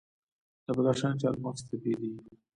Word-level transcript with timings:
د 0.65 0.67
بدخشان 0.77 1.13
چهارمغز 1.21 1.61
طبیعي 1.69 1.95
دي. 2.11 2.13